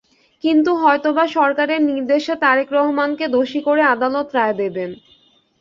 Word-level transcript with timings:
কিন্তু 0.43 0.71
হয়তো-বা 0.75 1.25
সরকারের 1.37 1.81
নির্দেশে 1.89 2.33
তারেক 2.43 2.69
রহমানকে 2.71 3.25
দোষী 3.35 3.59
করে 3.67 3.81
আদালত 3.93 4.27
রায় 4.37 4.55
দেবেন। 4.61 4.89